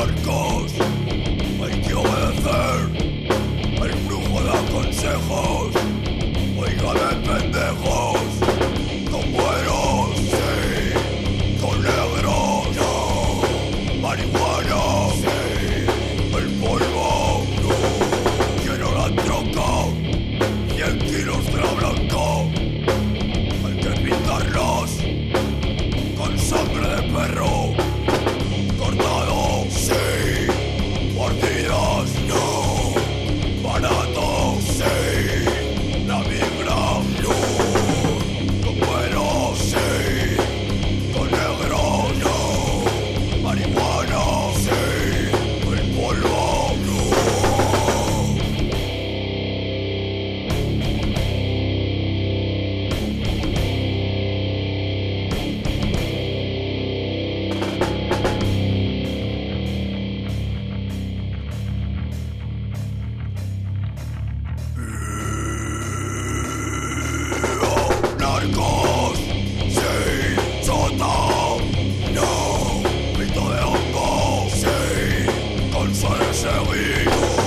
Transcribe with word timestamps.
arcos. 0.00 0.79
shall 76.40 76.64
we? 76.70 77.39